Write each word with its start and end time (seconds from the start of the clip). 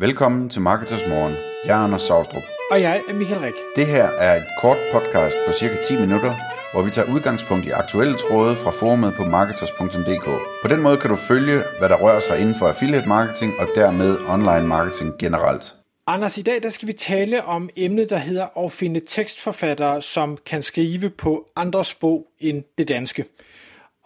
Velkommen 0.00 0.48
til 0.48 0.60
Marketers 0.60 1.06
Morgen. 1.08 1.34
Jeg 1.64 1.80
er 1.80 1.84
Anders 1.84 2.02
Saustrup. 2.02 2.42
Og 2.70 2.80
jeg 2.80 3.02
er 3.08 3.14
Michael 3.14 3.40
Rik. 3.40 3.54
Det 3.76 3.86
her 3.86 4.04
er 4.04 4.36
et 4.36 4.46
kort 4.60 4.78
podcast 4.92 5.36
på 5.46 5.52
cirka 5.52 5.82
10 5.82 6.00
minutter, 6.00 6.34
hvor 6.72 6.82
vi 6.82 6.90
tager 6.90 7.12
udgangspunkt 7.14 7.66
i 7.66 7.70
aktuelle 7.70 8.16
tråde 8.18 8.56
fra 8.56 8.70
forumet 8.70 9.14
på 9.14 9.24
marketers.dk. 9.24 10.24
På 10.62 10.68
den 10.68 10.82
måde 10.82 10.96
kan 10.96 11.10
du 11.10 11.16
følge, 11.16 11.62
hvad 11.78 11.88
der 11.88 11.96
rører 11.96 12.20
sig 12.20 12.40
inden 12.40 12.54
for 12.54 12.68
affiliate 12.68 13.08
marketing 13.08 13.52
og 13.58 13.68
dermed 13.74 14.18
online 14.28 14.66
marketing 14.66 15.18
generelt. 15.18 15.74
Anders, 16.06 16.38
i 16.38 16.42
dag 16.42 16.62
der 16.62 16.68
skal 16.68 16.88
vi 16.88 16.92
tale 16.92 17.44
om 17.44 17.70
emnet, 17.76 18.10
der 18.10 18.18
hedder 18.18 18.64
at 18.64 18.72
finde 18.72 19.00
tekstforfattere, 19.06 20.02
som 20.02 20.38
kan 20.46 20.62
skrive 20.62 21.10
på 21.10 21.46
andre 21.56 21.84
sprog 21.84 22.26
end 22.38 22.64
det 22.78 22.88
danske. 22.88 23.24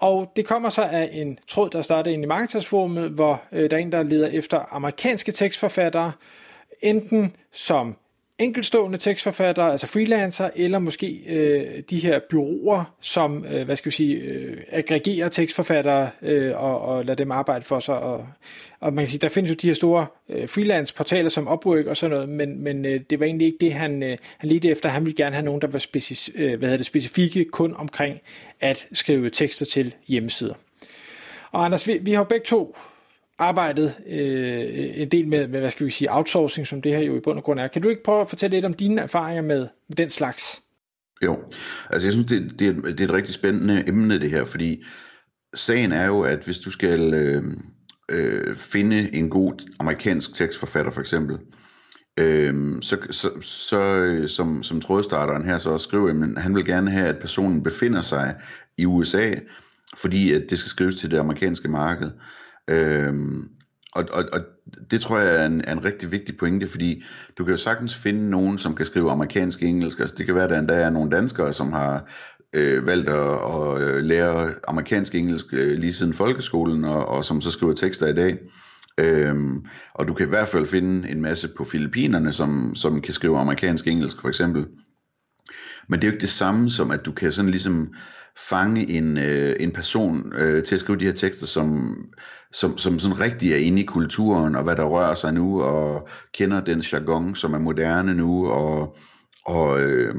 Og 0.05 0.33
det 0.37 0.47
kommer 0.47 0.69
så 0.69 0.83
af 0.83 1.09
en 1.13 1.39
tråd, 1.47 1.71
der 1.71 1.83
startede 1.83 2.15
ind 2.15 2.23
i 2.23 2.27
Marketersforumet, 2.27 3.11
hvor 3.11 3.43
øh, 3.53 3.71
der 3.71 3.77
er 3.77 3.81
en, 3.81 3.93
der 3.93 4.03
leder 4.03 4.29
efter 4.29 4.75
amerikanske 4.75 5.33
tekstforfattere, 5.33 6.13
enten 6.83 7.37
som 7.53 7.97
enkeltstående 8.39 8.99
tekstforfattere, 8.99 9.73
altså 9.73 9.87
freelancer, 9.87 10.51
eller 10.57 10.79
måske 10.79 11.21
øh, 11.29 11.83
de 11.91 11.99
her 11.99 12.21
byråer, 12.31 12.95
som, 13.01 13.45
øh, 13.45 13.65
hvad 13.65 13.77
skal 13.77 13.91
vi 13.91 13.95
sige, 13.95 14.17
øh, 14.17 14.57
aggregerer 14.73 15.29
tekstforfattere 15.29 16.11
øh, 16.23 16.63
og, 16.63 16.81
og 16.81 17.05
lader 17.05 17.17
dem 17.17 17.31
arbejde 17.31 17.65
for 17.65 17.81
sig. 17.81 17.99
Og, 17.99 18.27
og 18.81 18.95
man 18.95 19.05
kan 19.05 19.11
sige, 19.11 19.19
der 19.19 19.29
findes 19.29 19.51
jo 19.51 19.55
de 19.55 19.67
her 19.67 19.75
store 19.75 20.07
øh, 20.29 20.49
freelance-portaler 20.49 21.29
som 21.29 21.53
Upwork 21.53 21.87
og 21.87 21.97
sådan 21.97 22.15
noget, 22.15 22.29
men, 22.29 22.63
men 22.65 22.85
øh, 22.85 23.01
det 23.11 23.21
var 23.21 23.27
egentlig 23.27 23.47
ikke 23.47 23.59
det, 23.61 23.73
han, 23.73 24.03
øh, 24.03 24.19
han 24.39 24.51
ledte 24.51 24.69
efter. 24.69 24.89
Han 24.89 25.05
ville 25.05 25.17
gerne 25.17 25.35
have 25.35 25.45
nogen, 25.45 25.61
der 25.61 25.69
var 25.69 25.79
specif- 25.79 26.33
øh, 26.35 26.59
hvad 26.59 26.69
hedder 26.69 26.77
det, 26.77 26.87
specifikke 26.87 27.45
kun 27.45 27.75
omkring 27.77 28.21
at 28.61 28.89
skrive 28.93 29.31
tekster 29.31 29.67
til 29.67 29.95
hjemmesider. 30.09 30.55
Og 31.53 31.65
Anders, 31.65 31.89
vi, 31.89 31.99
vi 32.03 32.13
har 32.13 32.25
begge 32.25 32.45
to 32.45 32.77
arbejdet 33.39 33.97
øh, 34.07 35.01
en 35.01 35.09
del 35.09 35.29
med, 35.29 35.49
med, 35.49 35.61
hvad 35.61 35.71
skal 35.71 35.87
vi 35.87 35.91
sige, 35.91 36.15
outsourcing, 36.15 36.67
som 36.67 36.83
det 36.83 36.93
her 36.93 37.03
jo 37.03 37.17
i 37.17 37.21
bund 37.21 37.39
og 37.39 37.45
grund 37.45 37.61
er. 37.61 37.69
Kan 37.69 37.83
du 37.83 37.89
ikke 37.89 38.03
prøve 38.03 38.21
at 38.21 38.29
fortælle 38.29 38.57
lidt 38.57 38.65
om 38.65 38.75
dine 38.75 39.01
erfaringer 39.01 39.43
med, 39.43 39.69
med 39.89 39.97
den 39.97 40.11
slags? 40.11 40.63
Jo, 41.25 41.39
altså 41.91 42.07
jeg 42.07 42.13
synes, 42.13 42.27
det, 42.27 42.59
det, 42.59 42.69
er, 42.69 42.73
det 42.73 43.01
er 43.01 43.05
et 43.05 43.13
rigtig 43.13 43.35
spændende 43.35 43.85
emne 43.89 44.21
det 44.21 44.31
her, 44.31 44.45
fordi 44.45 44.85
sagen 45.55 45.93
er 45.93 46.07
jo, 46.07 46.21
at 46.21 46.39
hvis 46.45 46.59
du 46.59 46.71
skal 46.71 47.15
øh, 47.15 47.45
øh, 48.09 48.57
finde 48.57 49.15
en 49.15 49.31
god 49.31 49.71
amerikansk 49.81 50.35
tekstforfatter 50.35 50.93
for 50.93 51.01
eksempel, 51.01 51.39
øh, 52.17 52.83
så, 52.83 52.97
så, 53.11 53.31
så 53.43 53.81
øh, 53.81 54.29
som, 54.29 54.63
som 54.63 54.81
trådstarteren 54.81 55.45
her 55.45 55.59
så 55.59 55.71
også 55.71 55.85
skriver, 55.85 56.11
at 56.11 56.43
han 56.43 56.55
vil 56.55 56.65
gerne 56.65 56.91
have, 56.91 57.07
at 57.07 57.19
personen 57.19 57.63
befinder 57.63 58.01
sig 58.01 58.35
i 58.79 58.87
USA, 58.87 59.35
fordi 59.97 60.33
at 60.33 60.43
det 60.51 60.59
skal 60.59 60.71
skrives 60.71 60.97
til 60.97 61.11
det 61.11 61.19
amerikanske 61.19 61.69
marked. 61.69 62.11
Øhm, 62.69 63.49
og, 63.95 64.05
og, 64.13 64.25
og 64.33 64.41
det 64.91 65.01
tror 65.01 65.19
jeg 65.19 65.37
er 65.37 65.47
en, 65.47 65.61
er 65.65 65.73
en 65.73 65.85
rigtig 65.85 66.13
vigtig 66.13 66.37
pointe, 66.37 66.69
fordi 66.69 67.05
du 67.39 67.45
kan 67.45 67.51
jo 67.51 67.57
sagtens 67.57 67.95
finde 67.97 68.31
nogen, 68.31 68.59
som 68.59 68.75
kan 68.75 68.87
skrive 68.87 69.11
amerikansk 69.11 69.63
engelsk. 69.63 70.01
Altså 70.01 70.15
det 70.19 70.27
kan 70.27 70.35
være, 70.35 70.45
at 70.45 70.51
der 70.51 70.59
endda 70.59 70.75
er 70.75 70.91
nogle 70.91 71.11
danskere, 71.11 71.53
som 71.53 71.73
har 71.73 72.11
øh, 72.53 72.87
valgt 72.87 73.09
at, 73.09 73.39
at 73.55 73.81
øh, 73.81 74.05
lære 74.05 74.55
amerikansk 74.69 75.15
engelsk 75.15 75.47
øh, 75.53 75.79
lige 75.79 75.95
siden 75.95 76.15
folkeskolen, 76.15 76.85
og, 76.85 77.07
og 77.07 77.25
som 77.25 77.41
så 77.41 77.51
skriver 77.51 77.75
tekster 77.75 78.07
i 78.07 78.15
dag. 78.15 78.39
Øhm, 78.99 79.67
og 79.95 80.09
du 80.09 80.15
kan 80.15 80.27
i 80.27 80.29
hvert 80.29 80.49
fald 80.49 80.67
finde 80.67 81.09
en 81.09 81.23
masse 81.23 81.49
på 81.57 81.65
Filippinerne, 81.65 82.33
som, 82.33 82.75
som 82.75 83.01
kan 83.01 83.15
skrive 83.15 83.39
amerikansk 83.39 83.87
engelsk 83.87 84.21
for 84.21 84.29
eksempel. 84.29 84.67
Men 85.89 86.01
det 86.01 86.05
er 86.05 86.09
jo 86.09 86.13
ikke 86.13 86.21
det 86.21 86.29
samme 86.29 86.71
som, 86.71 86.91
at 86.91 87.05
du 87.05 87.13
kan 87.13 87.33
sådan 87.33 87.51
ligesom 87.51 87.95
fange 88.37 88.91
en, 88.91 89.19
øh, 89.19 89.57
en 89.61 89.73
person 89.73 90.33
øh, 90.37 90.63
til 90.63 90.75
at 90.75 90.81
skrive 90.81 90.99
de 90.99 91.05
her 91.05 91.13
tekster, 91.13 91.47
som, 91.47 91.97
som, 92.53 92.79
som 92.79 92.99
sådan 92.99 93.21
rigtig 93.21 93.53
er 93.53 93.57
inde 93.57 93.83
i 93.83 93.87
kulturen, 93.87 94.57
og 94.57 94.63
hvad 94.63 94.77
der 94.77 94.85
rører 94.85 95.15
sig 95.15 95.35
nu, 95.35 95.63
og 95.63 96.09
kender 96.33 96.61
den 96.61 96.81
jargon, 96.81 97.35
som 97.35 97.55
er 97.55 97.59
moderne 97.59 98.15
nu, 98.15 98.49
og, 98.49 98.97
og 99.47 99.81
øh, 99.81 100.15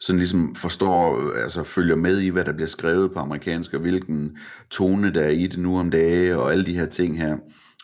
sådan 0.00 0.18
ligesom 0.18 0.54
forstår, 0.54 1.32
altså 1.42 1.64
følger 1.64 1.96
med 1.96 2.20
i, 2.20 2.28
hvad 2.28 2.44
der 2.44 2.52
bliver 2.52 2.68
skrevet 2.68 3.12
på 3.12 3.18
amerikansk, 3.18 3.74
og 3.74 3.80
hvilken 3.80 4.36
tone 4.70 5.14
der 5.14 5.22
er 5.22 5.30
i 5.30 5.46
det 5.46 5.58
nu 5.58 5.78
om 5.78 5.90
dage, 5.90 6.38
og 6.38 6.52
alle 6.52 6.66
de 6.66 6.78
her 6.78 6.86
ting 6.86 7.18
her 7.18 7.36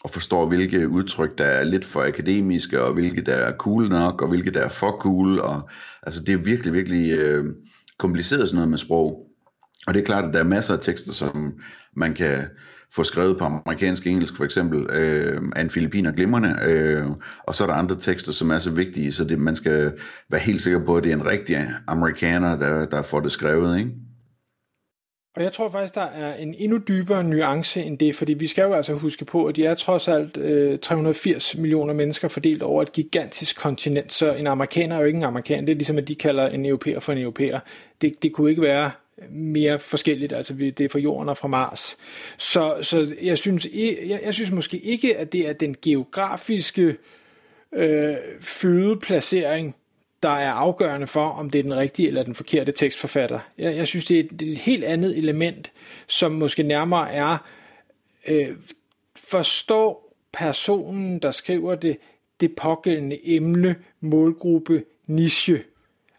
og 0.04 0.10
forstår, 0.10 0.46
hvilke 0.46 0.88
udtryk, 0.88 1.38
der 1.38 1.44
er 1.44 1.64
lidt 1.64 1.84
for 1.84 2.02
akademiske, 2.02 2.82
og 2.82 2.92
hvilke 2.92 3.22
der 3.22 3.34
er 3.34 3.56
cool 3.56 3.88
nok, 3.88 4.22
og 4.22 4.28
hvilke 4.28 4.50
der 4.50 4.60
er 4.60 4.68
for 4.68 4.96
cool, 5.00 5.38
og 5.38 5.68
altså 6.02 6.22
det 6.22 6.32
er 6.32 6.38
virkelig, 6.38 6.72
virkelig 6.72 7.18
øh, 7.18 7.44
kompliceret 7.98 8.48
sådan 8.48 8.56
noget 8.56 8.70
med 8.70 8.78
sprog. 8.78 9.27
Og 9.88 9.94
det 9.94 10.00
er 10.00 10.04
klart, 10.04 10.24
at 10.24 10.34
der 10.34 10.40
er 10.40 10.44
masser 10.44 10.74
af 10.74 10.80
tekster, 10.80 11.12
som 11.12 11.60
man 11.96 12.14
kan 12.14 12.44
få 12.92 13.04
skrevet 13.04 13.38
på 13.38 13.44
amerikansk 13.44 14.06
engelsk 14.06 14.36
for 14.36 14.44
eksempel, 14.44 14.90
øh, 14.90 15.42
af 15.56 15.60
en 15.60 15.70
filipiner 15.70 16.12
glimrende, 16.12 16.56
øh, 16.64 17.06
og 17.46 17.54
så 17.54 17.64
er 17.64 17.68
der 17.68 17.74
andre 17.74 17.96
tekster, 17.96 18.32
som 18.32 18.50
er 18.50 18.58
så 18.58 18.70
vigtige, 18.70 19.12
så 19.12 19.24
det, 19.24 19.40
man 19.40 19.56
skal 19.56 19.92
være 20.30 20.40
helt 20.40 20.62
sikker 20.62 20.84
på, 20.84 20.96
at 20.96 21.04
det 21.04 21.12
er 21.12 21.16
en 21.16 21.26
rigtig 21.26 21.58
amerikaner, 21.86 22.58
der, 22.58 22.86
der 22.86 23.02
får 23.02 23.20
det 23.20 23.32
skrevet, 23.32 23.78
ikke? 23.78 23.90
Og 25.36 25.42
jeg 25.42 25.52
tror 25.52 25.68
faktisk, 25.68 25.94
der 25.94 26.06
er 26.06 26.34
en 26.34 26.54
endnu 26.58 26.78
dybere 26.88 27.24
nuance 27.24 27.82
end 27.82 27.98
det, 27.98 28.16
fordi 28.16 28.34
vi 28.34 28.46
skal 28.46 28.62
jo 28.62 28.72
altså 28.72 28.94
huske 28.94 29.24
på, 29.24 29.46
at 29.46 29.56
de 29.56 29.66
er 29.66 29.74
trods 29.74 30.08
alt 30.08 30.36
øh, 30.36 30.78
380 30.78 31.56
millioner 31.56 31.94
mennesker 31.94 32.28
fordelt 32.28 32.62
over 32.62 32.82
et 32.82 32.92
gigantisk 32.92 33.60
kontinent, 33.60 34.12
så 34.12 34.34
en 34.34 34.46
amerikaner 34.46 34.96
er 34.96 35.00
jo 35.00 35.06
ikke 35.06 35.16
en 35.16 35.24
amerikaner. 35.24 35.66
Det 35.66 35.72
er 35.72 35.76
ligesom, 35.76 35.98
at 35.98 36.08
de 36.08 36.14
kalder 36.14 36.48
en 36.48 36.66
europæer 36.66 37.00
for 37.00 37.12
en 37.12 37.18
europæer. 37.18 37.60
Det, 38.00 38.22
det 38.22 38.32
kunne 38.32 38.50
ikke 38.50 38.62
være 38.62 38.90
mere 39.30 39.78
forskelligt, 39.78 40.32
altså 40.32 40.54
det 40.54 40.80
er 40.80 40.88
fra 40.88 40.98
jorden 40.98 41.28
og 41.28 41.36
fra 41.36 41.48
Mars. 41.48 41.96
Så, 42.36 42.78
så 42.82 43.14
jeg, 43.22 43.38
synes, 43.38 43.66
jeg, 43.74 44.20
jeg 44.24 44.34
synes 44.34 44.50
måske 44.50 44.78
ikke, 44.78 45.16
at 45.16 45.32
det 45.32 45.48
er 45.48 45.52
den 45.52 45.76
geografiske 45.82 46.96
øh, 47.72 48.14
fødeplacering, 48.40 49.76
der 50.22 50.28
er 50.28 50.50
afgørende 50.50 51.06
for, 51.06 51.28
om 51.28 51.50
det 51.50 51.58
er 51.58 51.62
den 51.62 51.76
rigtige 51.76 52.08
eller 52.08 52.22
den 52.22 52.34
forkerte 52.34 52.72
tekstforfatter. 52.72 53.40
Jeg, 53.58 53.76
jeg 53.76 53.88
synes, 53.88 54.04
det 54.04 54.16
er, 54.16 54.24
et, 54.24 54.40
det 54.40 54.48
er 54.48 54.52
et 54.52 54.58
helt 54.58 54.84
andet 54.84 55.18
element, 55.18 55.72
som 56.06 56.32
måske 56.32 56.62
nærmere 56.62 57.12
er, 57.12 57.38
øh, 58.28 58.48
forstå 59.16 59.98
personen, 60.32 61.18
der 61.18 61.30
skriver 61.30 61.74
det, 61.74 61.96
det 62.40 62.56
pågældende 62.56 63.28
emne, 63.28 63.76
målgruppe, 64.00 64.84
niche. 65.06 65.62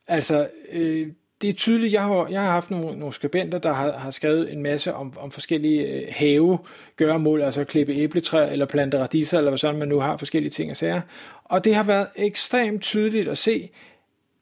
Altså, 0.08 0.50
øh, 0.72 1.08
det 1.42 1.50
er 1.50 1.54
tydeligt, 1.54 1.94
jeg 1.94 2.04
har, 2.04 2.28
jeg 2.28 2.42
har 2.42 2.52
haft 2.52 2.72
nogle, 2.72 3.00
nogle 3.00 3.14
skribenter, 3.14 3.58
der 3.58 3.74
har, 3.74 3.92
har 3.92 4.12
skrevet 4.12 4.54
en 4.54 4.64
masse 4.64 4.94
om, 4.94 5.14
om 5.20 5.32
forskellige 5.32 5.82
øh, 5.82 6.04
have, 6.10 6.60
gøremål, 6.96 7.42
altså 7.42 7.64
klippe 7.64 7.94
æbletræ 7.94 8.52
eller 8.52 8.66
plante 8.66 9.00
radiser, 9.00 9.38
eller 9.38 9.52
hvad 9.52 9.58
sådan 9.58 9.80
man 9.80 9.88
nu 9.88 10.00
har 10.00 10.18
forskellige 10.18 10.52
ting 10.52 10.72
at 10.72 10.78
sige. 10.78 11.02
Og 11.44 11.64
det 11.64 11.76
har 11.76 11.84
været 11.84 12.08
ekstremt 12.16 12.82
tydeligt 12.82 13.28
at 13.28 13.38
se, 13.38 13.70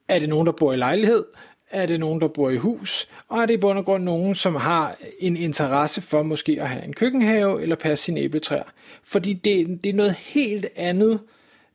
er 0.08 0.20
det 0.20 0.30
nogen, 0.30 0.46
der 0.46 0.52
bor 0.52 0.74
i 0.74 0.78
lejlighed, 0.78 1.26
er 1.72 1.86
det 1.86 2.00
nogen, 2.00 2.22
der 2.22 2.28
bor 2.28 2.50
i 2.50 2.58
hus, 2.58 3.08
og 3.28 3.42
er 3.42 3.46
det 3.46 3.54
i 3.54 3.58
bund 3.58 3.78
og 3.78 3.86
grund 3.86 4.04
nogen, 4.04 4.36
som 4.36 4.56
har 4.56 4.96
en 5.20 5.38
interesse 5.38 6.02
for 6.02 6.24
måske 6.24 6.58
at 6.62 6.70
have 6.70 6.84
en 6.84 6.94
køkkenhave 6.94 7.62
eller 7.62 7.76
passe 7.76 8.06
sine 8.06 8.20
æbletræer. 8.20 8.64
Fordi 9.04 9.34
det, 9.34 9.84
det 9.84 9.90
er 9.90 9.94
noget 9.94 10.14
helt 10.14 10.66
andet, 10.76 11.20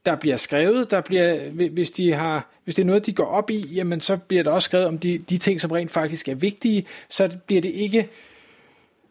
der 0.05 0.17
bliver 0.17 0.37
skrevet, 0.37 0.91
der 0.91 1.01
bliver, 1.01 1.51
hvis, 1.51 1.91
de 1.91 2.13
har, 2.13 2.51
hvis 2.65 2.75
det 2.75 2.83
er 2.83 2.87
noget, 2.87 3.07
de 3.07 3.13
går 3.13 3.25
op 3.25 3.51
i, 3.51 3.67
jamen 3.75 4.01
så 4.01 4.17
bliver 4.17 4.43
der 4.43 4.51
også 4.51 4.67
skrevet 4.67 4.87
om 4.87 4.99
de, 4.99 5.19
de 5.19 5.39
ting, 5.39 5.61
som 5.61 5.71
rent 5.71 5.91
faktisk 5.91 6.29
er 6.29 6.35
vigtige, 6.35 6.87
så 7.09 7.31
bliver 7.47 7.63
det 7.63 7.71
ikke, 7.71 8.09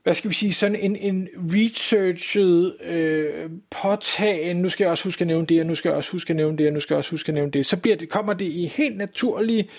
hvad 0.03 0.16
skal 0.16 0.29
vi 0.29 0.35
sige, 0.35 0.53
sådan 0.53 0.75
en, 0.75 0.96
en 0.96 1.28
researchet 1.35 2.75
øh, 2.84 3.50
påtagen, 3.81 4.57
nu 4.57 4.69
skal 4.69 4.84
jeg 4.84 4.91
også 4.91 5.03
huske 5.03 5.22
at 5.22 5.28
nævne 5.28 5.46
det, 5.46 5.59
og 5.59 5.66
nu 5.66 5.75
skal 5.75 5.90
jeg 5.90 5.97
også 5.97 6.12
huske 6.12 6.31
at 6.31 6.35
nævne 6.35 6.57
det, 6.57 6.68
og 6.68 6.74
nu 6.74 6.79
skal 6.79 6.94
jeg 6.94 6.97
også 6.97 7.12
huske 7.12 7.29
at 7.29 7.34
nævne 7.34 7.52
det, 7.52 7.66
så 7.66 7.78
bliver 7.78 7.97
det, 7.97 8.09
kommer 8.09 8.34
det 8.34 8.46
i 8.46 8.66
helt 8.66 8.97
naturlig, 8.97 9.69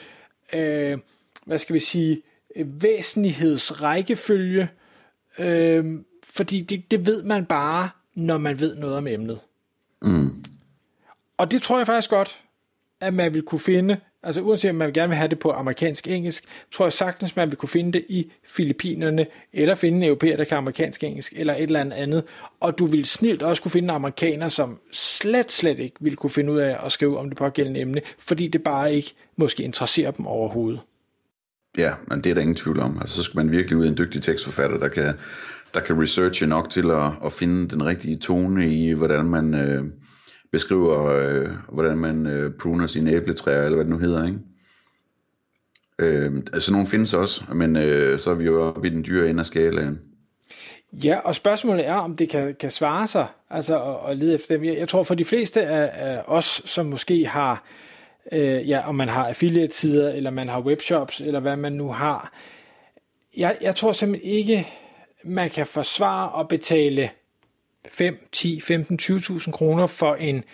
øh, 0.53 0.99
hvad 1.47 1.59
skal 1.59 1.75
vi 1.75 1.81
sige, 1.81 2.23
væsentlighedsrækkefølge, 2.57 4.69
øh, 5.39 5.85
fordi 6.25 6.61
det, 6.61 6.91
det 6.91 7.07
ved 7.07 7.23
man 7.23 7.45
bare, 7.45 7.89
når 8.15 8.39
man 8.39 8.61
ved 8.61 8.77
noget 8.77 8.97
om 8.97 9.07
emnet. 9.07 9.41
Mm. 10.03 10.42
Og 11.43 11.51
det 11.51 11.63
tror 11.63 11.79
jeg 11.79 11.87
faktisk 11.87 12.11
godt, 12.11 12.41
at 13.01 13.15
man 13.15 13.35
vil 13.35 13.43
kunne 13.43 13.61
finde, 13.61 13.97
altså 14.23 14.41
uanset 14.41 14.71
om 14.71 14.77
man 14.77 14.93
gerne 14.93 15.09
vil 15.09 15.17
have 15.17 15.29
det 15.29 15.39
på 15.39 15.51
amerikansk 15.51 16.09
engelsk, 16.09 16.45
tror 16.73 16.85
jeg 16.85 16.93
sagtens, 16.93 17.37
man 17.37 17.51
vil 17.51 17.57
kunne 17.57 17.69
finde 17.69 17.93
det 17.93 18.05
i 18.09 18.33
Filippinerne, 18.49 19.27
eller 19.53 19.75
finde 19.75 19.99
en 19.99 20.05
europæer, 20.05 20.37
der 20.37 20.45
kan 20.45 20.59
amerikansk 20.59 21.05
engelsk, 21.05 21.33
eller 21.37 21.55
et 21.55 21.63
eller 21.63 21.81
andet 21.81 21.97
andet. 21.97 22.25
Og 22.61 22.79
du 22.79 22.87
vil 22.87 23.05
snilt 23.05 23.43
også 23.43 23.63
kunne 23.63 23.71
finde 23.71 23.95
amerikanere, 23.95 24.51
som 24.51 24.79
slet, 24.93 25.53
slet 25.53 25.79
ikke 25.79 25.97
vil 26.01 26.17
kunne 26.17 26.31
finde 26.31 26.53
ud 26.53 26.59
af 26.59 26.87
at 26.87 26.93
skrive 26.93 27.19
om 27.19 27.29
det 27.29 27.39
pågældende 27.39 27.81
emne, 27.81 28.01
fordi 28.19 28.49
det 28.49 28.63
bare 28.63 28.95
ikke 28.95 29.15
måske 29.37 29.63
interesserer 29.63 30.11
dem 30.11 30.27
overhovedet. 30.27 30.81
Ja, 31.79 31.93
men 32.09 32.25
det 32.25 32.31
er 32.31 32.35
der 32.35 32.43
ingen 32.43 32.57
tvivl 32.57 32.81
om. 32.81 32.99
Altså, 33.01 33.17
så 33.17 33.23
skal 33.23 33.39
man 33.39 33.51
virkelig 33.51 33.77
ud 33.77 33.85
af 33.85 33.89
en 33.89 33.99
dygtig 33.99 34.23
tekstforfatter, 34.23 34.79
der 34.79 34.89
kan, 34.89 35.15
der 35.75 35.81
kan 35.81 36.03
researche 36.03 36.47
nok 36.47 36.71
til 36.71 36.91
at, 36.91 37.13
at 37.25 37.33
finde 37.33 37.69
den 37.69 37.87
rigtige 37.87 38.17
tone 38.17 38.75
i, 38.75 38.93
hvordan 38.93 39.25
man, 39.25 39.55
øh, 39.55 39.85
beskriver, 40.53 41.07
øh, 41.07 41.49
hvordan 41.69 41.99
man 41.99 42.27
øh, 42.27 42.53
pruner 42.61 42.87
sine 42.87 43.11
æbletræer, 43.11 43.63
eller 43.63 43.77
hvad 43.77 43.85
det 43.85 43.93
nu 43.93 43.99
hedder, 43.99 44.27
ikke? 44.27 44.39
Øh, 45.99 46.43
altså 46.53 46.73
nogle 46.73 46.87
findes 46.87 47.15
også, 47.15 47.45
men 47.55 47.77
øh, 47.77 48.19
så 48.19 48.31
er 48.31 48.35
vi 48.35 48.45
jo 48.45 48.63
oppe 48.63 48.87
i 48.87 48.91
den 48.91 49.05
dyre 49.05 49.31
ende 49.31 49.41
af 49.41 49.47
skalaen. 49.47 50.01
Ja, 50.93 51.19
og 51.19 51.35
spørgsmålet 51.35 51.87
er, 51.87 51.95
om 51.95 52.17
det 52.17 52.29
kan, 52.29 52.55
kan 52.61 52.71
svare 52.71 53.07
sig, 53.07 53.27
altså 53.51 53.83
at, 53.83 54.11
at 54.11 54.17
lede 54.17 54.35
efter 54.35 54.57
dem. 54.57 54.65
Jeg, 54.65 54.77
jeg 54.77 54.89
tror 54.89 55.03
for 55.03 55.15
de 55.15 55.25
fleste 55.25 55.63
af, 55.63 55.91
af 55.95 56.23
os, 56.27 56.63
som 56.65 56.87
måske 56.87 57.27
har, 57.27 57.65
øh, 58.33 58.69
ja, 58.69 58.89
om 58.89 58.95
man 58.95 59.09
har 59.09 59.29
affiliate-sider, 59.29 60.13
eller 60.13 60.31
man 60.31 60.49
har 60.49 60.61
webshops, 60.61 61.21
eller 61.21 61.41
hvad 61.41 61.57
man 61.57 61.73
nu 61.73 61.89
har, 61.89 62.33
jeg, 63.37 63.57
jeg 63.61 63.77
tror 63.77 63.93
simpelthen 63.93 64.33
ikke, 64.33 64.69
man 65.25 65.51
kan 65.51 65.67
forsvare 65.67 66.41
at 66.41 66.49
betale 66.49 67.11
5, 67.89 68.29
10, 68.33 68.61
15, 68.61 68.99
20.000 69.03 69.51
kroner 69.51 69.87
for 69.87 70.15
en 70.15 70.45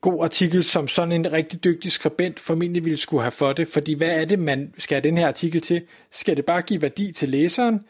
god 0.00 0.24
artikel, 0.24 0.64
som 0.64 0.88
sådan 0.88 1.12
en 1.12 1.32
rigtig 1.32 1.64
dygtig 1.64 1.92
skribent 1.92 2.40
formentlig 2.40 2.84
ville 2.84 2.96
skulle 2.96 3.22
have 3.22 3.30
for 3.30 3.52
det. 3.52 3.68
Fordi 3.68 3.94
hvad 3.94 4.20
er 4.20 4.24
det, 4.24 4.38
man 4.38 4.74
skal 4.78 4.96
have 4.96 5.08
den 5.08 5.18
her 5.18 5.26
artikel 5.26 5.60
til? 5.60 5.82
Skal 6.10 6.36
det 6.36 6.44
bare 6.44 6.62
give 6.62 6.82
værdi 6.82 7.12
til 7.12 7.28
læseren? 7.28 7.80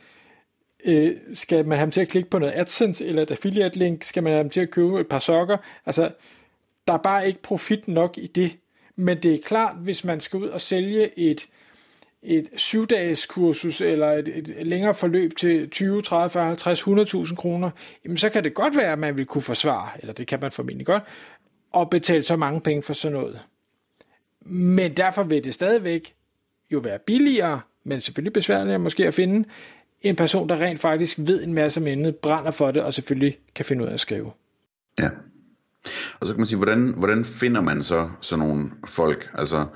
Øh, 0.85 1.17
skal 1.35 1.65
man 1.67 1.71
have 1.71 1.79
ham 1.79 1.91
til 1.91 2.01
at 2.01 2.09
klikke 2.09 2.31
på 2.31 2.39
noget 2.39 2.53
AdSense 2.57 3.07
eller 3.07 3.23
et 3.23 3.31
affiliate 3.31 3.79
link? 3.79 4.05
Skal 4.05 4.23
man 4.23 4.33
have 4.33 4.43
ham 4.43 4.51
til 4.51 4.61
at 4.61 4.71
købe 4.71 5.01
et 5.01 5.09
par 5.09 5.19
sokker? 5.19 5.57
Altså, 5.87 6.11
der 6.89 6.93
er 6.93 6.99
bare 6.99 7.27
ikke 7.27 7.43
profit 7.43 7.89
nok 7.89 8.19
i 8.19 8.27
det. 8.27 8.57
Men 8.97 9.23
det 9.23 9.35
er 9.35 9.39
klart, 9.45 9.77
hvis 9.77 10.05
man 10.05 10.21
skal 10.21 10.41
ud 10.41 10.49
og 10.49 10.61
sælge 10.61 11.19
et 11.19 11.47
et 12.23 12.49
syvdages 12.57 13.27
kursus 13.27 13.81
eller 13.81 14.13
et, 14.13 14.29
et 14.29 14.67
længere 14.67 14.95
forløb 14.95 15.37
til 15.37 15.71
20, 15.71 16.03
30, 16.03 16.31
40, 16.31 16.45
50, 16.45 16.83
100.000 16.83 17.35
kroner, 17.35 17.71
jamen 18.05 18.17
så 18.17 18.29
kan 18.29 18.45
det 18.45 18.55
godt 18.55 18.77
være, 18.77 18.93
at 18.93 18.99
man 18.99 19.17
vil 19.17 19.27
kunne 19.27 19.43
forsvare, 19.43 19.89
eller 20.01 20.13
det 20.13 20.27
kan 20.27 20.41
man 20.41 20.53
formentlig 20.53 20.87
godt, 20.87 21.03
at 21.77 21.91
betale 21.91 22.23
så 22.23 22.37
mange 22.37 22.61
penge 22.61 22.83
for 22.83 22.93
sådan 22.93 23.19
noget. 23.19 23.41
Men 24.47 24.97
derfor 24.97 25.23
vil 25.23 25.45
det 25.45 25.55
stadigvæk 25.55 26.15
jo 26.71 26.79
være 26.79 26.99
billigere, 26.99 27.61
men 27.85 28.01
selvfølgelig 28.01 28.33
besværligere 28.33 28.79
måske 28.79 29.07
at 29.07 29.15
finde, 29.15 29.49
en 30.03 30.17
person, 30.17 30.49
der 30.49 30.61
rent 30.61 30.81
faktisk 30.81 31.19
ved 31.19 31.45
en 31.45 31.55
masse 31.55 31.81
om 31.81 31.87
emnet, 31.87 32.17
brænder 32.17 32.51
for 32.51 32.71
det, 32.71 32.83
og 32.83 32.95
selvfølgelig 32.95 33.39
kan 33.55 33.65
finde 33.65 33.85
ud 33.85 33.89
af 33.89 33.93
at 33.93 34.01
skrive. 34.01 34.33
Ja. 34.99 35.09
Og 36.21 36.27
så 36.27 36.33
kan 36.33 36.41
man 36.41 36.47
sige, 36.47 36.57
hvordan, 36.57 36.95
hvordan 36.97 37.25
finder 37.25 37.61
man 37.61 37.83
så 37.83 38.11
sådan 38.21 38.47
nogle 38.47 38.71
folk? 38.87 39.31
Altså, 39.35 39.67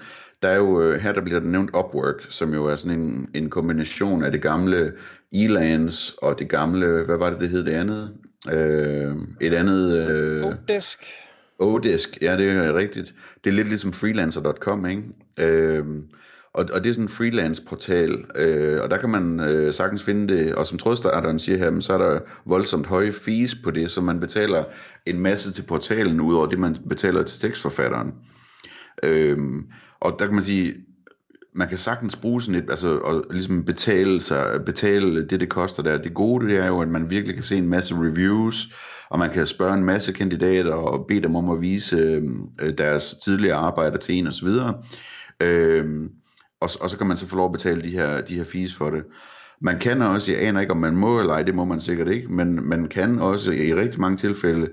der 0.44 0.50
er 0.50 0.56
jo, 0.56 0.82
øh, 0.82 1.00
her 1.00 1.12
der 1.12 1.20
bliver 1.20 1.40
der 1.40 1.46
nævnt 1.46 1.70
Upwork, 1.76 2.26
som 2.30 2.54
jo 2.54 2.66
er 2.66 2.76
sådan 2.76 3.00
en, 3.00 3.28
en 3.34 3.50
kombination 3.50 4.24
af 4.24 4.32
det 4.32 4.42
gamle 4.42 4.92
Elance 5.32 6.14
og 6.22 6.38
det 6.38 6.48
gamle, 6.48 7.04
hvad 7.04 7.16
var 7.16 7.30
det, 7.30 7.40
det 7.40 7.48
hed 7.48 7.64
det 7.64 7.72
andet? 7.72 8.10
Øh, 8.52 9.14
et 9.40 9.54
andet... 9.54 10.08
Øh, 10.08 10.44
Odesk. 10.44 10.98
Odesk, 11.58 12.18
ja, 12.20 12.36
det 12.36 12.50
er 12.50 12.74
rigtigt. 12.74 13.14
Det 13.44 13.50
er 13.50 13.54
lidt 13.54 13.68
ligesom 13.68 13.92
freelancer.com, 13.92 14.86
ikke? 14.86 15.02
Øh, 15.40 15.84
og, 16.54 16.68
og 16.72 16.84
det 16.84 16.90
er 16.90 16.94
sådan 16.94 17.04
en 17.04 17.08
freelance 17.08 17.62
portal, 17.68 18.24
øh, 18.34 18.82
og 18.82 18.90
der 18.90 18.96
kan 18.96 19.10
man 19.10 19.40
øh, 19.40 19.74
sagtens 19.74 20.02
finde 20.02 20.34
det, 20.34 20.54
og 20.54 20.66
som 20.66 20.78
trådstarteren 20.78 21.38
siger 21.38 21.58
her, 21.58 21.80
så 21.80 21.92
er 21.92 21.98
der 21.98 22.20
voldsomt 22.44 22.86
høje 22.86 23.12
fees 23.12 23.54
på 23.54 23.70
det, 23.70 23.90
så 23.90 24.00
man 24.00 24.20
betaler 24.20 24.64
en 25.06 25.18
masse 25.18 25.52
til 25.52 25.62
portalen, 25.62 26.20
ud 26.20 26.34
over 26.34 26.46
det 26.46 26.58
man 26.58 26.76
betaler 26.88 27.22
til 27.22 27.40
tekstforfatteren. 27.40 28.08
Øh, 28.08 28.14
Øhm, 29.02 29.66
og 30.00 30.16
der 30.18 30.24
kan 30.24 30.34
man 30.34 30.42
sige, 30.42 30.74
man 31.54 31.68
kan 31.68 31.78
sagtens 31.78 32.16
bruge 32.16 32.42
sådan 32.42 32.62
et, 32.62 32.70
altså 32.70 32.98
og 32.98 33.24
ligesom 33.30 33.64
betale, 33.64 34.20
sig, 34.20 34.60
betale 34.66 35.28
det, 35.28 35.40
det 35.40 35.48
koster 35.48 35.82
der. 35.82 35.98
Det 35.98 36.14
gode 36.14 36.48
det 36.48 36.56
er 36.56 36.66
jo, 36.66 36.80
at 36.80 36.88
man 36.88 37.10
virkelig 37.10 37.34
kan 37.34 37.44
se 37.44 37.56
en 37.56 37.68
masse 37.68 37.94
reviews, 37.94 38.74
og 39.10 39.18
man 39.18 39.30
kan 39.30 39.46
spørge 39.46 39.74
en 39.74 39.84
masse 39.84 40.12
kandidater 40.12 40.72
og 40.72 41.06
bede 41.06 41.22
dem 41.22 41.36
om 41.36 41.50
at 41.50 41.60
vise 41.60 41.96
øhm, 41.96 42.48
øh, 42.62 42.78
deres 42.78 43.14
tidligere 43.24 43.56
arbejde 43.56 43.98
til 43.98 44.14
en 44.14 44.26
osv. 44.26 44.48
Øhm, 45.40 46.10
og, 46.60 46.70
og 46.80 46.90
så 46.90 46.98
kan 46.98 47.06
man 47.06 47.16
så 47.16 47.26
få 47.26 47.36
lov 47.36 47.46
at 47.46 47.52
betale 47.52 47.82
de 47.82 47.90
her, 47.90 48.20
de 48.20 48.36
her 48.36 48.44
fees 48.44 48.74
for 48.74 48.90
det. 48.90 49.04
Man 49.60 49.78
kan 49.78 50.02
også, 50.02 50.32
jeg 50.32 50.42
aner 50.42 50.60
ikke 50.60 50.72
om 50.72 50.80
man 50.80 50.96
må 50.96 51.20
eller 51.20 51.32
ej, 51.32 51.42
det 51.42 51.54
må 51.54 51.64
man 51.64 51.80
sikkert 51.80 52.08
ikke, 52.08 52.28
men 52.28 52.68
man 52.68 52.88
kan 52.88 53.18
også 53.18 53.50
i 53.50 53.74
rigtig 53.74 54.00
mange 54.00 54.16
tilfælde 54.16 54.68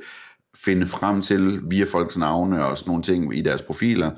finde 0.55 0.87
frem 0.87 1.21
til 1.21 1.59
via 1.69 1.85
folks 1.85 2.17
navne 2.17 2.65
og 2.65 2.77
sådan 2.77 2.89
nogle 2.89 3.03
ting 3.03 3.37
i 3.37 3.41
deres 3.41 3.61
profiler, 3.61 4.11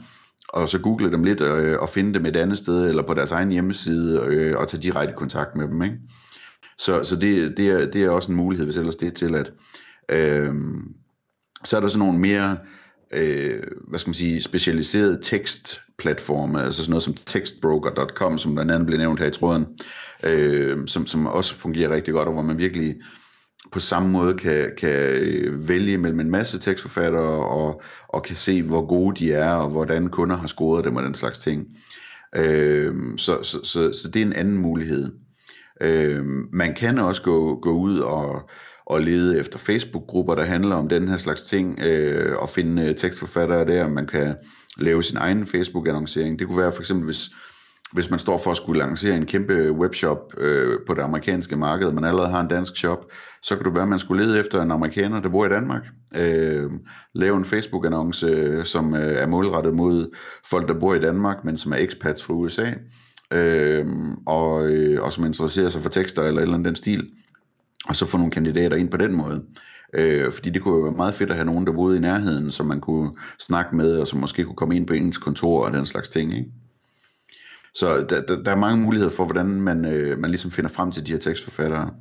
og 0.50 0.70
så 0.70 0.80
google 0.80 1.12
dem 1.12 1.24
lidt 1.24 1.42
øh, 1.42 1.80
og 1.80 1.90
finde 1.90 2.14
dem 2.14 2.26
et 2.26 2.36
andet 2.36 2.58
sted 2.58 2.90
eller 2.90 3.04
på 3.04 3.14
deres 3.14 3.32
egen 3.32 3.52
hjemmeside 3.52 4.22
øh, 4.26 4.58
og 4.58 4.68
tage 4.68 4.84
direkte 4.84 5.16
kontakt 5.16 5.56
med 5.56 5.68
dem. 5.68 5.84
Ikke? 5.84 5.96
Så, 6.78 7.04
så 7.04 7.16
det, 7.16 7.58
det, 7.58 7.68
er, 7.68 7.92
det 7.92 8.04
er 8.04 8.10
også 8.10 8.32
en 8.32 8.38
mulighed, 8.38 8.66
hvis 8.66 8.78
ellers 8.78 8.96
det 8.96 9.08
er 9.08 9.12
til 9.12 9.36
at 9.36 9.52
øh, 10.10 10.54
så 11.64 11.78
er 11.78 11.82
der 11.82 11.88
sådan 11.88 12.06
nogle 12.06 12.20
mere 12.20 12.58
øh, 13.14 13.64
hvad 13.88 14.00
skal 14.00 14.10
man 14.10 14.14
sige, 14.14 14.42
specialiserede 14.42 15.20
tekstplatforme, 15.22 16.62
altså 16.62 16.82
sådan 16.82 16.90
noget 16.90 17.04
som 17.04 17.14
textbroker.com, 17.26 18.38
som 18.38 18.54
blandt 18.54 18.72
andet 18.72 18.88
blev 18.88 19.00
nævnt 19.00 19.20
her 19.20 19.28
i 19.28 19.32
tråden, 19.32 19.68
øh, 20.24 20.88
som, 20.88 21.06
som 21.06 21.28
også 21.28 21.56
fungerer 21.56 21.96
rigtig 21.96 22.14
godt, 22.14 22.28
og 22.28 22.34
hvor 22.34 22.44
man 22.44 22.58
virkelig 22.58 22.96
på 23.72 23.80
samme 23.80 24.10
måde 24.10 24.34
kan, 24.34 24.72
kan 24.78 24.90
øh, 24.90 25.70
vælge 25.70 25.98
mellem 25.98 26.20
en 26.20 26.32
masse 26.32 26.60
tekstforfattere 26.60 27.48
og, 27.48 27.82
og 28.08 28.24
kan 28.24 28.36
se, 28.36 28.64
hvor 28.64 28.88
gode 28.88 29.16
de 29.16 29.34
er, 29.34 29.54
og 29.54 29.70
hvordan 29.70 30.10
kunder 30.10 30.38
har 30.38 30.48
scoret 30.48 30.86
dem 30.86 30.96
og 30.96 31.04
den 31.04 31.16
slags 31.16 31.40
ting. 31.40 31.68
Øh, 32.36 32.96
så, 33.18 33.44
så, 33.44 33.60
så, 33.64 33.94
så 33.94 34.10
det 34.14 34.22
er 34.22 34.26
en 34.26 34.34
anden 34.34 34.58
mulighed. 34.58 35.14
Øh, 35.82 36.26
man 36.54 36.74
kan 36.74 37.00
også 37.00 37.22
gå, 37.22 37.60
gå 37.60 37.72
ud 37.72 38.00
og, 38.00 38.50
og 38.86 39.02
lede 39.02 39.40
efter 39.40 39.60
Facebook-grupper, 39.60 40.36
der 40.36 40.44
handler 40.44 40.76
om 40.76 40.90
den 40.90 41.08
her 41.08 41.18
slags 41.18 41.44
ting, 41.44 41.80
øh, 41.80 42.38
og 42.38 42.50
finde 42.50 42.94
tekstforfattere 42.94 43.66
der, 43.66 43.88
man 43.88 44.08
kan 44.08 44.36
lave 44.78 45.04
sin 45.04 45.18
egen 45.18 45.48
Facebook-annoncering. 45.48 46.40
Det 46.40 46.48
kunne 46.48 46.58
være 46.62 46.72
for 46.72 46.82
eksempel, 46.82 47.06
hvis, 47.06 47.30
hvis 47.94 48.10
man 48.10 48.20
står 48.20 48.38
for 48.38 48.52
at 48.52 48.58
skulle 48.58 48.80
lancere 48.80 49.16
en 49.16 49.26
kæmpe 49.26 49.72
webshop 49.72 50.34
øh, 50.38 50.80
på 50.88 50.94
det 50.94 51.02
amerikanske 51.02 51.56
marked, 51.56 51.88
og 51.88 51.94
man 51.94 52.04
allerede 52.04 52.30
har 52.30 52.42
en 52.42 52.48
dansk 52.48 52.78
shop, 52.78 53.06
så 53.42 53.56
kan 53.56 53.66
du 53.66 53.72
være, 53.72 53.84
at 53.84 53.90
man 53.90 54.00
skulle 54.00 54.26
lede 54.26 54.40
efter 54.40 54.62
en 54.62 54.72
amerikaner, 54.72 55.22
der 55.22 55.30
bor 55.30 55.46
i 55.46 55.50
Danmark. 55.50 55.84
Øh, 56.16 56.72
lave 57.16 57.38
en 57.38 57.46
Facebook-annonce, 57.46 58.28
øh, 58.28 58.66
som 58.66 58.96
øh, 58.96 59.22
er 59.22 59.28
målrettet 59.28 59.74
mod 59.74 60.16
folk, 60.50 60.68
der 60.68 60.80
bor 60.80 60.94
i 60.94 61.00
Danmark, 61.00 61.46
men 61.46 61.58
som 61.58 61.74
er 61.74 61.78
expats 61.78 62.24
fra 62.24 62.34
USA, 62.34 62.72
øh, 63.34 63.86
og, 64.26 64.70
øh, 64.70 65.04
og 65.04 65.14
som 65.14 65.26
interesserer 65.26 65.70
sig 65.70 65.82
for 65.82 65.90
tekster 65.90 66.22
eller 66.24 66.42
eller 66.42 66.54
andet 66.54 66.68
den 66.68 66.76
stil 66.76 67.10
og 67.86 67.96
så 67.96 68.06
få 68.06 68.18
nogle 68.18 68.32
kandidater 68.32 68.78
ind 68.78 68.90
på 68.90 68.98
den 68.98 69.16
måde. 69.16 69.46
Øh, 69.94 70.32
fordi 70.32 70.50
det 70.50 70.62
kunne 70.62 70.76
jo 70.76 70.82
være 70.82 70.94
meget 70.94 71.14
fedt 71.14 71.30
at 71.30 71.36
have 71.36 71.46
nogen, 71.46 71.68
der 71.68 71.74
boede 71.74 71.98
i 71.98 72.00
nærheden, 72.00 72.52
som 72.52 72.66
man 72.66 72.82
kunne 72.82 73.12
snakke 73.40 73.76
med, 73.76 73.98
og 73.98 74.08
som 74.08 74.20
måske 74.20 74.44
kunne 74.44 74.56
komme 74.56 74.76
ind 74.76 74.88
på 74.88 74.94
ens 74.94 75.18
kontor 75.18 75.66
og 75.66 75.74
den 75.74 75.86
slags 75.86 76.10
ting. 76.10 76.38
Ikke? 76.38 76.52
Så 77.76 78.06
der, 78.10 78.22
der, 78.22 78.44
der 78.44 78.52
er 78.52 78.56
mange 78.56 78.84
muligheder 78.84 79.12
for, 79.12 79.26
hvordan 79.26 79.62
man, 79.62 79.86
øh, 79.86 80.20
man 80.20 80.30
ligesom 80.30 80.52
finder 80.52 80.70
frem 80.70 80.92
til 80.92 81.06
de 81.06 81.12
her 81.12 81.20
tekstforfattere. 81.20 81.94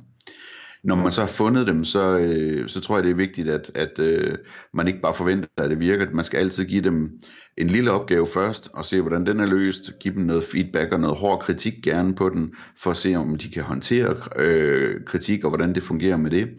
Når 0.83 0.95
man 0.95 1.11
så 1.11 1.21
har 1.21 1.27
fundet 1.27 1.67
dem, 1.67 1.83
så, 1.83 2.17
øh, 2.17 2.69
så 2.69 2.81
tror 2.81 2.95
jeg, 2.95 3.03
det 3.03 3.11
er 3.11 3.15
vigtigt, 3.15 3.49
at, 3.49 3.71
at 3.75 3.99
øh, 3.99 4.37
man 4.73 4.87
ikke 4.87 5.01
bare 5.01 5.13
forventer, 5.13 5.47
at 5.57 5.69
det 5.69 5.79
virker. 5.79 6.05
Man 6.13 6.25
skal 6.25 6.37
altid 6.37 6.65
give 6.65 6.81
dem 6.81 7.11
en 7.57 7.67
lille 7.67 7.91
opgave 7.91 8.27
først, 8.27 8.69
og 8.73 8.85
se, 8.85 9.01
hvordan 9.01 9.25
den 9.25 9.39
er 9.39 9.45
løst. 9.45 9.91
Give 9.99 10.13
dem 10.13 10.23
noget 10.23 10.43
feedback 10.43 10.93
og 10.93 10.99
noget 10.99 11.17
hård 11.17 11.39
kritik 11.39 11.73
gerne 11.83 12.15
på 12.15 12.29
den, 12.29 12.53
for 12.77 12.91
at 12.91 12.97
se, 12.97 13.15
om 13.15 13.37
de 13.37 13.49
kan 13.49 13.63
håndtere 13.63 14.15
øh, 14.35 14.95
kritik, 15.05 15.43
og 15.43 15.49
hvordan 15.49 15.75
det 15.75 15.83
fungerer 15.83 16.17
med 16.17 16.31
det. 16.31 16.49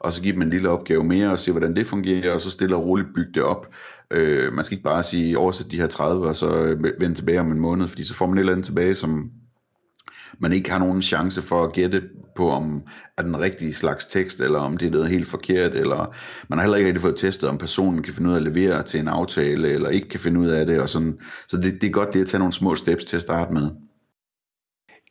Og 0.00 0.12
så 0.12 0.22
give 0.22 0.34
dem 0.34 0.42
en 0.42 0.50
lille 0.50 0.68
opgave 0.68 1.04
mere, 1.04 1.30
og 1.30 1.38
se, 1.38 1.50
hvordan 1.50 1.76
det 1.76 1.86
fungerer, 1.86 2.32
og 2.32 2.40
så 2.40 2.50
stille 2.50 2.76
og 2.76 2.86
roligt 2.86 3.14
bygge 3.14 3.32
det 3.34 3.42
op. 3.42 3.74
Øh, 4.10 4.52
man 4.52 4.64
skal 4.64 4.74
ikke 4.74 4.84
bare 4.84 5.02
sige, 5.02 5.38
oversæt 5.38 5.72
de 5.72 5.80
her 5.80 5.86
30, 5.86 6.28
og 6.28 6.36
så 6.36 6.62
øh, 6.62 6.84
vende 7.00 7.14
tilbage 7.14 7.40
om 7.40 7.52
en 7.52 7.60
måned, 7.60 7.88
fordi 7.88 8.04
så 8.04 8.14
får 8.14 8.26
man 8.26 8.38
et 8.38 8.40
eller 8.40 8.52
andet 8.52 8.66
tilbage, 8.66 8.94
som 8.94 9.30
man 10.38 10.52
ikke 10.52 10.70
har 10.70 10.78
nogen 10.78 11.02
chance 11.02 11.42
for 11.42 11.64
at 11.64 11.72
gætte 11.72 12.02
på, 12.36 12.50
om 12.50 12.82
er 13.18 13.22
den 13.22 13.40
rigtige 13.40 13.72
slags 13.72 14.06
tekst, 14.06 14.40
eller 14.40 14.58
om 14.58 14.76
det 14.76 14.86
er 14.86 14.90
noget 14.90 15.08
helt 15.08 15.28
forkert, 15.28 15.74
eller 15.74 16.14
man 16.48 16.58
har 16.58 16.64
heller 16.64 16.76
ikke 16.76 16.88
rigtig 16.88 17.02
fået 17.02 17.16
testet, 17.16 17.48
om 17.48 17.58
personen 17.58 18.02
kan 18.02 18.14
finde 18.14 18.30
ud 18.30 18.34
af 18.34 18.38
at 18.38 18.42
levere 18.42 18.82
til 18.82 19.00
en 19.00 19.08
aftale, 19.08 19.72
eller 19.72 19.88
ikke 19.88 20.08
kan 20.08 20.20
finde 20.20 20.40
ud 20.40 20.48
af 20.48 20.66
det, 20.66 20.80
og 20.80 20.88
sådan. 20.88 21.18
Så 21.48 21.56
det, 21.56 21.80
det 21.80 21.86
er 21.86 21.90
godt 21.90 22.12
det 22.12 22.20
at 22.20 22.26
tage 22.26 22.38
nogle 22.38 22.52
små 22.52 22.74
steps 22.74 23.04
til 23.04 23.16
at 23.16 23.22
starte 23.22 23.52
med. 23.52 23.70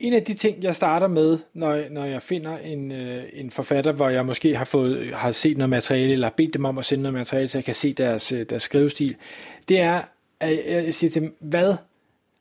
En 0.01 0.13
af 0.13 0.23
de 0.23 0.33
ting, 0.33 0.63
jeg 0.63 0.75
starter 0.75 1.07
med, 1.07 1.37
når, 1.53 1.81
når 1.91 2.05
jeg 2.05 2.21
finder 2.21 2.57
en, 2.57 2.91
øh, 2.91 3.23
en 3.33 3.51
forfatter, 3.51 3.91
hvor 3.91 4.09
jeg 4.09 4.25
måske 4.25 4.55
har, 4.55 4.65
fået, 4.65 5.13
har 5.13 5.31
set 5.31 5.57
noget 5.57 5.69
materiale, 5.69 6.13
eller 6.13 6.27
har 6.27 6.33
bedt 6.37 6.53
dem 6.53 6.65
om 6.65 6.77
at 6.77 6.85
sende 6.85 7.03
noget 7.03 7.13
materiale, 7.13 7.47
så 7.47 7.57
jeg 7.57 7.65
kan 7.65 7.75
se 7.75 7.93
deres, 7.93 8.31
øh, 8.31 8.45
deres 8.49 8.63
skrivestil, 8.63 9.15
det 9.69 9.79
er, 9.79 10.01
at 10.39 10.59
jeg 10.67 10.93
siger 10.93 11.11
til 11.11 11.21
dem, 11.21 11.35
hvad 11.41 11.75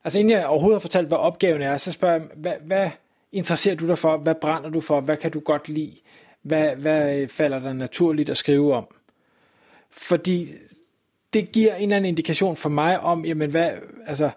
Altså 0.03 0.19
inden 0.19 0.31
jeg 0.31 0.45
overhovedet 0.45 0.75
har 0.75 0.79
fortalt, 0.79 1.07
hvad 1.07 1.17
opgaven 1.17 1.61
er, 1.61 1.77
så 1.77 1.91
spørger 1.91 2.15
jeg, 2.15 2.23
hvad, 2.35 2.53
hvad 2.65 2.89
interesserer 3.33 3.75
du 3.75 3.87
dig 3.87 3.97
for? 3.97 4.17
Hvad 4.17 4.35
brænder 4.35 4.69
du 4.69 4.81
for? 4.81 5.01
Hvad 5.01 5.17
kan 5.17 5.31
du 5.31 5.39
godt 5.39 5.69
lide? 5.69 5.93
Hvad, 6.41 6.75
hvad 6.75 7.17
øh, 7.17 7.27
falder 7.27 7.59
der 7.59 7.73
naturligt 7.73 8.29
at 8.29 8.37
skrive 8.37 8.73
om? 8.73 8.87
Fordi 9.91 10.47
det 11.33 11.51
giver 11.51 11.75
en 11.75 11.83
eller 11.83 11.95
anden 11.95 12.09
indikation 12.09 12.55
for 12.55 12.69
mig 12.69 12.99
om, 12.99 13.25
jamen 13.25 13.51
hvad, 13.51 13.71
altså, 14.05 14.29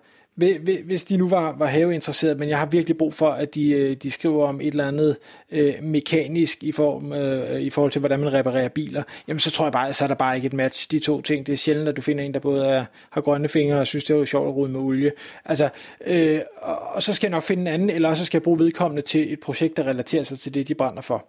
hvis 0.85 1.05
de 1.05 1.17
nu 1.17 1.29
var, 1.29 1.55
var 1.59 1.67
haveinteresserede, 1.67 2.39
men 2.39 2.49
jeg 2.49 2.59
har 2.59 2.67
virkelig 2.67 2.99
brug 2.99 3.15
for, 3.15 3.29
at 3.29 3.55
de, 3.55 3.71
øh, 3.71 3.97
de 3.97 4.11
skriver 4.11 4.47
om 4.47 4.61
et 4.61 4.67
eller 4.67 4.89
andet 4.89 5.17
øh, 5.53 5.75
mekanisk 5.83 6.65
i, 6.65 6.73
form, 6.73 7.13
øh, 7.13 7.61
i 7.61 7.71
forhold 7.71 7.93
til, 7.93 7.99
hvordan 7.99 8.21
man 8.21 8.33
reparerer 8.33 8.69
biler, 8.69 9.03
jamen 9.29 9.41
så 9.41 9.51
tror 9.51 9.65
jeg 9.65 9.73
bare, 9.73 9.95
så 9.95 10.05
er 10.05 10.09
der 10.09 10.15
bare 10.15 10.37
ikke 10.37 10.47
et 10.47 10.53
match, 10.53 10.91
de 10.91 10.99
to 10.99 11.23
ting. 11.23 11.47
Det 11.47 11.53
er 11.53 11.57
sjældent, 11.57 11.89
at 11.89 11.97
du 11.97 12.03
finder 12.03 12.25
en, 12.25 12.35
der 12.35 12.41
både 12.41 12.67
er, 12.67 12.85
har 13.11 13.21
grønne 13.21 13.49
fingre 13.49 13.81
og 13.81 13.87
synes, 13.87 14.05
det 14.05 14.15
er 14.15 14.19
jo 14.19 14.27
sjovt 14.27 14.49
at 14.49 14.55
rode 14.55 14.71
med 14.71 14.81
olie. 14.81 15.13
Altså, 15.45 15.69
øh, 16.07 16.41
og, 16.57 16.79
og 16.79 17.03
så 17.03 17.15
skal 17.15 17.27
jeg 17.27 17.33
nok 17.33 17.43
finde 17.43 17.61
en 17.61 17.67
anden, 17.67 17.91
eller 17.91 18.15
så 18.15 18.25
skal 18.25 18.39
jeg 18.39 18.43
bruge 18.43 18.59
vedkommende 18.59 19.03
til 19.03 19.33
et 19.33 19.41
projekt, 19.41 19.77
der 19.77 19.83
relaterer 19.83 20.23
sig 20.23 20.39
til 20.39 20.55
det, 20.55 20.69
de 20.69 20.75
brænder 20.75 21.03
for. 21.03 21.27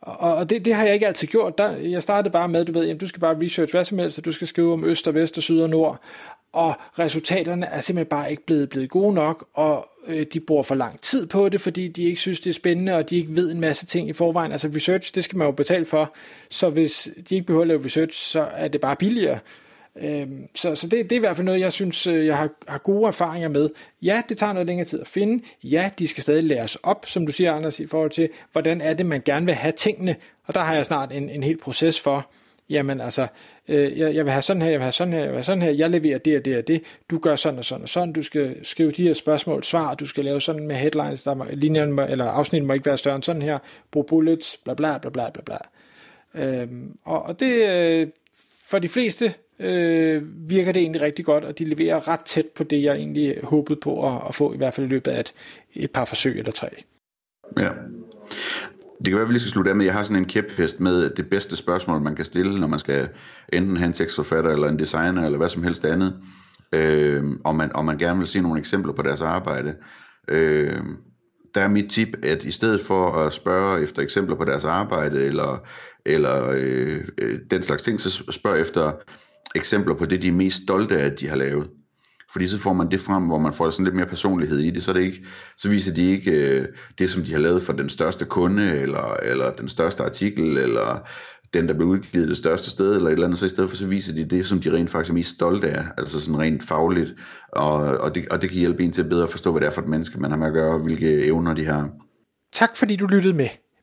Og, 0.00 0.34
og 0.34 0.50
det, 0.50 0.64
det 0.64 0.74
har 0.74 0.84
jeg 0.84 0.94
ikke 0.94 1.06
altid 1.06 1.28
gjort. 1.28 1.58
Der, 1.58 1.76
jeg 1.76 2.02
startede 2.02 2.32
bare 2.32 2.48
med, 2.48 2.64
du 2.64 2.72
ved, 2.72 2.82
jamen, 2.82 2.98
du 2.98 3.06
skal 3.06 3.20
bare 3.20 3.36
research 3.42 3.72
hvad 3.72 3.84
som 3.84 3.98
helst, 3.98 4.18
og 4.18 4.24
du 4.24 4.32
skal 4.32 4.46
skrive 4.46 4.72
om 4.72 4.84
øst 4.84 5.08
og 5.08 5.14
vest 5.14 5.36
og 5.36 5.42
syd 5.42 5.60
og 5.60 5.70
nord. 5.70 6.00
Og 6.52 6.74
resultaterne 6.98 7.66
er 7.66 7.80
simpelthen 7.80 8.08
bare 8.08 8.30
ikke 8.30 8.46
blevet, 8.46 8.68
blevet 8.68 8.90
gode 8.90 9.14
nok, 9.14 9.48
og 9.54 9.88
øh, 10.06 10.26
de 10.32 10.40
bruger 10.40 10.62
for 10.62 10.74
lang 10.74 11.00
tid 11.00 11.26
på 11.26 11.48
det, 11.48 11.60
fordi 11.60 11.88
de 11.88 12.04
ikke 12.04 12.20
synes, 12.20 12.40
det 12.40 12.50
er 12.50 12.54
spændende, 12.54 12.94
og 12.94 13.10
de 13.10 13.16
ikke 13.16 13.36
ved 13.36 13.52
en 13.52 13.60
masse 13.60 13.86
ting 13.86 14.08
i 14.08 14.12
forvejen. 14.12 14.52
Altså 14.52 14.70
research, 14.74 15.14
det 15.14 15.24
skal 15.24 15.38
man 15.38 15.46
jo 15.46 15.52
betale 15.52 15.84
for, 15.84 16.14
så 16.50 16.70
hvis 16.70 17.08
de 17.28 17.34
ikke 17.34 17.46
behøver 17.46 17.62
at 17.62 17.68
lave 17.68 17.84
research, 17.84 18.18
så 18.26 18.40
er 18.40 18.68
det 18.68 18.80
bare 18.80 18.96
billigere. 18.96 19.38
Øhm, 20.00 20.48
så 20.54 20.74
så 20.74 20.88
det, 20.88 21.04
det 21.04 21.12
er 21.12 21.16
i 21.16 21.18
hvert 21.18 21.36
fald 21.36 21.44
noget, 21.44 21.60
jeg 21.60 21.72
synes, 21.72 22.06
øh, 22.06 22.26
jeg 22.26 22.36
har, 22.36 22.50
har 22.68 22.78
gode 22.78 23.06
erfaringer 23.06 23.48
med. 23.48 23.70
Ja, 24.02 24.22
det 24.28 24.38
tager 24.38 24.52
noget 24.52 24.66
længere 24.66 24.86
tid 24.86 25.00
at 25.00 25.08
finde. 25.08 25.44
Ja, 25.62 25.90
de 25.98 26.08
skal 26.08 26.22
stadig 26.22 26.44
læres 26.44 26.76
op, 26.76 27.06
som 27.08 27.26
du 27.26 27.32
siger, 27.32 27.52
Anders, 27.52 27.80
i 27.80 27.86
forhold 27.86 28.10
til, 28.10 28.28
hvordan 28.52 28.80
er 28.80 28.94
det, 28.94 29.06
man 29.06 29.22
gerne 29.24 29.46
vil 29.46 29.54
have 29.54 29.72
tingene. 29.72 30.16
Og 30.46 30.54
der 30.54 30.60
har 30.60 30.74
jeg 30.74 30.86
snart 30.86 31.12
en, 31.12 31.30
en 31.30 31.42
hel 31.42 31.56
proces 31.56 32.00
for, 32.00 32.30
jamen 32.70 33.00
altså, 33.00 33.26
øh, 33.68 33.98
jeg, 33.98 34.14
jeg 34.14 34.24
vil 34.24 34.32
have 34.32 34.42
sådan 34.42 34.62
her, 34.62 34.70
jeg 34.70 34.78
vil 34.78 34.84
have 34.84 34.92
sådan 34.92 35.12
her, 35.12 35.20
jeg 35.20 35.28
vil 35.28 35.36
have 35.36 35.44
sådan 35.44 35.62
her, 35.62 35.70
jeg 35.70 35.90
leverer 35.90 36.18
det 36.18 36.38
og 36.38 36.44
det 36.44 36.58
og 36.58 36.68
det, 36.68 36.82
du 37.10 37.18
gør 37.18 37.36
sådan 37.36 37.58
og 37.58 37.64
sådan 37.64 37.82
og 37.82 37.88
sådan, 37.88 38.12
du 38.12 38.22
skal 38.22 38.56
skrive 38.66 38.90
de 38.90 39.02
her 39.02 39.14
spørgsmål, 39.14 39.64
svar, 39.64 39.94
du 39.94 40.06
skal 40.06 40.24
lave 40.24 40.40
sådan 40.40 40.66
med 40.66 40.76
headlines, 40.76 41.22
der 41.22 41.34
må, 41.34 41.44
linjen 41.52 41.92
må, 41.92 42.02
eller 42.02 42.24
afsnit 42.24 42.64
må 42.64 42.72
ikke 42.72 42.86
være 42.86 42.98
større 42.98 43.16
end 43.16 43.22
sådan 43.22 43.42
her, 43.42 43.58
brug 43.90 44.06
bullets, 44.06 44.60
bla 44.64 44.74
bla 44.74 44.98
bla 44.98 45.10
bla 45.10 45.30
bla 45.30 45.42
bla. 45.42 45.58
Øhm, 46.34 46.96
og, 47.04 47.22
og 47.22 47.40
det, 47.40 47.68
øh, 47.68 48.08
for 48.66 48.78
de 48.78 48.88
fleste 48.88 49.34
øh, 49.58 50.22
virker 50.50 50.72
det 50.72 50.82
egentlig 50.82 51.02
rigtig 51.02 51.24
godt, 51.24 51.44
og 51.44 51.58
de 51.58 51.64
leverer 51.64 52.08
ret 52.08 52.20
tæt 52.20 52.46
på 52.46 52.64
det, 52.64 52.82
jeg 52.82 52.96
egentlig 52.96 53.38
håbede 53.42 53.80
på 53.80 54.06
at, 54.06 54.22
at 54.28 54.34
få, 54.34 54.54
i 54.54 54.56
hvert 54.56 54.74
fald 54.74 54.86
i 54.86 54.90
løbet 54.90 55.10
af 55.10 55.20
et, 55.20 55.32
et 55.74 55.90
par 55.90 56.04
forsøg 56.04 56.38
eller 56.38 56.52
tre. 56.52 56.68
Ja. 57.58 57.70
Det 58.98 59.06
kan 59.06 59.14
være, 59.14 59.22
at 59.22 59.28
vi 59.28 59.32
lige 59.32 59.40
skal 59.40 59.50
slutte 59.50 59.70
af 59.70 59.76
med, 59.76 59.84
jeg 59.84 59.94
har 59.94 60.02
sådan 60.02 60.22
en 60.22 60.28
kæphest 60.28 60.80
med 60.80 61.10
det 61.10 61.30
bedste 61.30 61.56
spørgsmål, 61.56 62.02
man 62.02 62.16
kan 62.16 62.24
stille, 62.24 62.60
når 62.60 62.66
man 62.66 62.78
skal 62.78 63.08
enten 63.52 63.76
have 63.76 63.86
en 63.86 63.92
tekstforfatter, 63.92 64.50
eller 64.50 64.68
en 64.68 64.78
designer, 64.78 65.24
eller 65.24 65.38
hvad 65.38 65.48
som 65.48 65.62
helst 65.62 65.84
andet, 65.84 66.14
øh, 66.72 67.24
og, 67.44 67.56
man, 67.56 67.76
og 67.76 67.84
man 67.84 67.98
gerne 67.98 68.18
vil 68.18 68.28
se 68.28 68.40
nogle 68.40 68.58
eksempler 68.58 68.92
på 68.92 69.02
deres 69.02 69.22
arbejde. 69.22 69.74
Øh, 70.28 70.80
der 71.54 71.60
er 71.60 71.68
mit 71.68 71.90
tip, 71.90 72.08
at 72.22 72.44
i 72.44 72.50
stedet 72.50 72.80
for 72.80 73.12
at 73.12 73.32
spørge 73.32 73.82
efter 73.82 74.02
eksempler 74.02 74.36
på 74.36 74.44
deres 74.44 74.64
arbejde, 74.64 75.24
eller, 75.24 75.66
eller 76.06 76.50
øh, 76.50 77.04
øh 77.18 77.38
den 77.50 77.62
slags 77.62 77.82
ting, 77.82 78.00
så 78.00 78.24
spørg 78.30 78.60
efter 78.60 78.92
eksempler 79.54 79.94
på 79.94 80.04
det, 80.04 80.22
de 80.22 80.28
er 80.28 80.32
mest 80.32 80.62
stolte 80.62 80.98
af, 80.98 81.06
at 81.06 81.20
de 81.20 81.28
har 81.28 81.36
lavet. 81.36 81.68
Fordi 82.32 82.48
så 82.48 82.58
får 82.58 82.72
man 82.72 82.90
det 82.90 83.00
frem, 83.00 83.22
hvor 83.22 83.38
man 83.38 83.52
får 83.52 83.70
sådan 83.70 83.84
lidt 83.84 83.96
mere 83.96 84.06
personlighed 84.06 84.58
i 84.58 84.70
det, 84.70 84.82
så, 84.82 84.92
det 84.92 85.00
ikke, 85.00 85.24
så 85.56 85.68
viser 85.68 85.94
de 85.94 86.10
ikke 86.10 86.30
øh, 86.30 86.66
det, 86.98 87.10
som 87.10 87.22
de 87.22 87.32
har 87.32 87.38
lavet 87.38 87.62
for 87.62 87.72
den 87.72 87.88
største 87.88 88.24
kunde, 88.24 88.80
eller, 88.80 89.16
eller 89.22 89.52
den 89.52 89.68
største 89.68 90.02
artikel, 90.02 90.58
eller 90.58 91.08
den, 91.54 91.68
der 91.68 91.74
blev 91.74 91.88
udgivet 91.88 92.28
det 92.28 92.36
største 92.36 92.70
sted, 92.70 92.94
eller 92.94 93.06
et 93.06 93.12
eller 93.12 93.26
andet, 93.26 93.38
så 93.38 93.44
i 93.44 93.48
stedet 93.48 93.70
for, 93.70 93.76
så 93.76 93.86
viser 93.86 94.14
de 94.14 94.24
det, 94.24 94.46
som 94.46 94.60
de 94.60 94.72
rent 94.72 94.90
faktisk 94.90 95.10
er 95.10 95.14
mest 95.14 95.34
stolte 95.34 95.68
af, 95.68 95.84
altså 95.98 96.20
sådan 96.20 96.38
rent 96.38 96.68
fagligt, 96.68 97.14
og, 97.52 97.74
og, 97.74 98.14
det, 98.14 98.28
og 98.28 98.42
det 98.42 98.50
kan 98.50 98.58
hjælpe 98.58 98.84
en 98.84 98.92
til 98.92 99.02
at 99.02 99.08
bedre 99.08 99.28
forstå, 99.28 99.52
hvad 99.52 99.60
det 99.60 99.66
er 99.66 99.70
for 99.70 99.82
et 99.82 99.88
menneske, 99.88 100.20
man 100.20 100.30
har 100.30 100.38
med 100.38 100.46
at 100.46 100.52
gøre, 100.52 100.74
og 100.74 100.80
hvilke 100.80 101.24
evner 101.24 101.54
de 101.54 101.64
har. 101.64 101.90
Tak 102.52 102.76
fordi 102.76 102.96
du 102.96 103.06
lyttede 103.06 103.36
med. 103.36 103.48